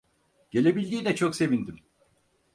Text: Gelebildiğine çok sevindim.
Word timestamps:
Gelebildiğine 0.51 1.15
çok 1.15 1.35
sevindim. 1.35 1.79